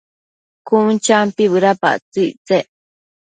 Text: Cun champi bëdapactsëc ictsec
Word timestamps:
Cun 0.67 0.89
champi 1.05 1.43
bëdapactsëc 1.53 2.23
ictsec 2.31 2.65